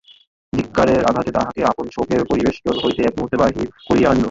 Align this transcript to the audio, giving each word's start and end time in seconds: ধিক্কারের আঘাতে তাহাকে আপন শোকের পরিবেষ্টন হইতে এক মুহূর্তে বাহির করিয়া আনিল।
ধিক্কারের 0.53 1.01
আঘাতে 1.05 1.31
তাহাকে 1.31 1.61
আপন 1.63 1.85
শোকের 1.89 2.21
পরিবেষ্টন 2.25 2.75
হইতে 2.83 3.01
এক 3.03 3.13
মুহূর্তে 3.17 3.37
বাহির 3.37 3.67
করিয়া 3.87 4.09
আনিল। 4.09 4.19